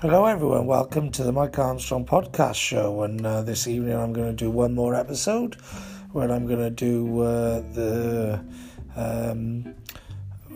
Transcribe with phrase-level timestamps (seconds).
[0.00, 0.64] Hello, everyone.
[0.64, 3.02] Welcome to the Mike Armstrong podcast show.
[3.02, 5.56] And uh, this evening, I'm going to do one more episode
[6.12, 8.42] where I'm going to do uh, the
[8.96, 9.74] um,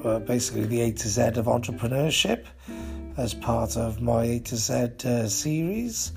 [0.03, 2.47] uh, basically the A to Z of entrepreneurship
[3.19, 4.73] as part of my A to Z
[5.05, 6.13] uh, series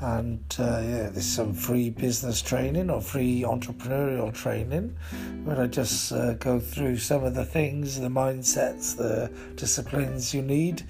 [0.00, 4.96] and uh, yeah, there's some free business training or free entrepreneurial training
[5.44, 10.42] where I just uh, go through some of the things, the mindsets, the disciplines you
[10.42, 10.84] need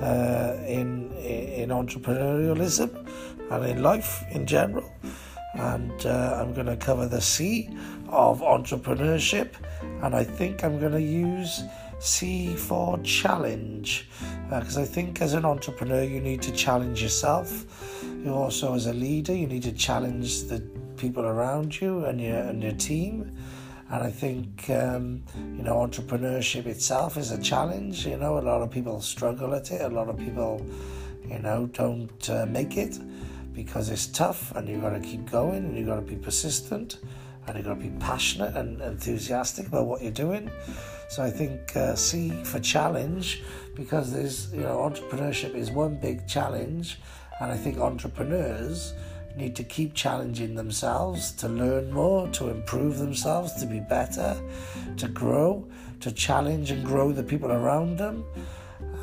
[0.00, 2.90] uh, in in entrepreneurialism
[3.50, 4.90] and in life in general.
[5.54, 7.68] And uh, I'm going to cover the C
[8.08, 9.52] of entrepreneurship,
[10.02, 11.62] and I think I'm going to use
[12.00, 14.08] C for challenge
[14.48, 17.66] because uh, I think as an entrepreneur you need to challenge yourself.
[18.24, 20.60] You also, as a leader, you need to challenge the
[20.96, 23.36] people around you and your and your team.
[23.90, 28.06] And I think um, you know entrepreneurship itself is a challenge.
[28.06, 29.82] You know, a lot of people struggle at it.
[29.82, 30.64] A lot of people,
[31.28, 32.98] you know, don't uh, make it
[33.52, 37.00] because it's tough, and you've got to keep going, and you've got to be persistent,
[37.46, 40.50] and you've got to be passionate and enthusiastic about what you're doing.
[41.10, 43.42] So I think uh, C for challenge
[43.74, 46.98] because there's you know entrepreneurship is one big challenge,
[47.40, 48.94] and I think entrepreneurs
[49.36, 54.36] need to keep challenging themselves to learn more, to improve themselves, to be better,
[54.96, 55.66] to grow,
[56.00, 58.24] to challenge and grow the people around them.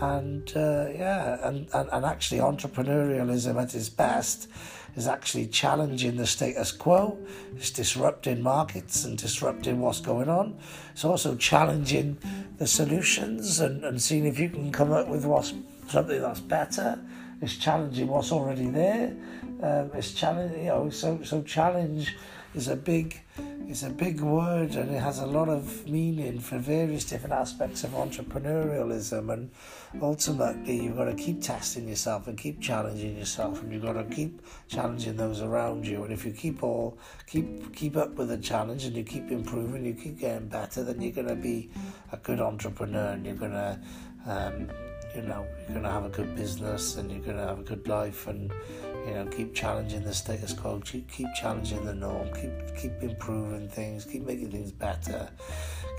[0.02, 4.48] And uh, yeah, and, and, and actually, entrepreneurialism at its best
[4.96, 7.18] is actually challenging the status quo,
[7.56, 10.58] it's disrupting markets and disrupting what's going on.
[10.92, 12.18] It's also challenging
[12.58, 15.54] the solutions and, and seeing if you can come up with what's
[15.88, 17.00] something that's better.
[17.42, 19.16] It's challenging what's already there.
[19.62, 22.16] Um, it's challenge, you know, so so challenge
[22.54, 23.22] is a big
[23.68, 27.86] it's a big word and it has a lot of meaning for various different aspects
[27.86, 29.50] of entrepreneurialism and
[30.02, 34.04] ultimately you've got to keep testing yourself and keep challenging yourself and you've got to
[34.04, 36.98] keep challenging those around you and if you keep all
[37.28, 41.00] keep keep up with the challenge and you keep improving you keep getting better then
[41.00, 41.70] you're going to be
[42.12, 43.80] a good entrepreneur and you're going to
[44.28, 44.70] um,
[45.16, 47.64] you know you're going to have a good business and you're going to have a
[47.64, 48.52] good life and
[49.06, 54.06] you know keep challenging the status quo keep, challenging the norm keep keep improving things
[54.06, 55.30] keep making things better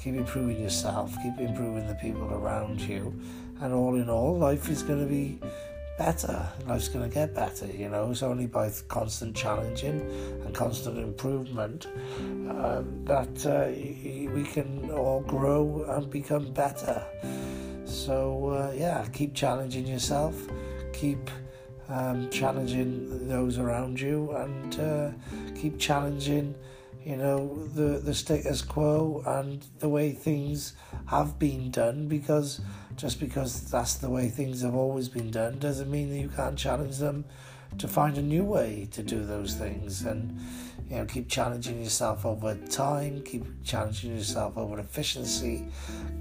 [0.01, 3.15] keep improving yourself keep improving the people around you.
[3.61, 5.39] And all in all life is going to be
[5.97, 6.49] better.
[6.67, 10.01] Life's going to get better you know it's only by constant challenging
[10.45, 11.87] and constant improvement
[12.51, 13.69] um, that uh,
[14.35, 17.05] we can all grow and become better
[17.93, 20.35] so uh, yeah keep challenging yourself.
[20.93, 21.31] Keep
[21.89, 25.11] um, challenging those around you and uh,
[25.55, 26.55] keep challenging
[27.05, 30.75] you know the the status quo and the way things
[31.07, 32.61] have been done because
[32.97, 36.57] just because that's the way things have always been done doesn't mean that you can't
[36.57, 37.25] challenge them
[37.79, 40.39] to find a new way to do those things and
[40.89, 45.67] you know keep challenging yourself over time keep challenging yourself over efficiency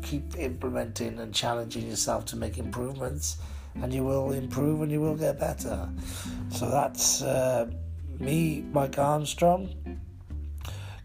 [0.01, 3.37] keep implementing and challenging yourself to make improvements
[3.75, 5.89] and you will improve and you will get better.
[6.49, 7.71] So that's uh,
[8.19, 9.99] me, Mike Armstrong,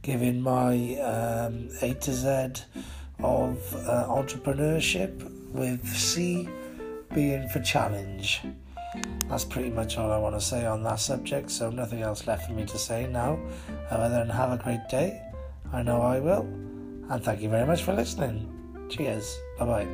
[0.03, 2.62] giving my um, A to Z
[3.21, 6.49] of uh, entrepreneurship with C
[7.15, 8.43] being for challenge.
[9.28, 12.47] That's pretty much all I want to say on that subject, so nothing else left
[12.47, 13.38] for me to say now
[13.91, 15.20] other than have a great day.
[15.72, 16.42] I know I will.
[17.09, 18.53] And thank you very much for listening.
[18.88, 19.37] Cheers.
[19.59, 19.87] Bye bye.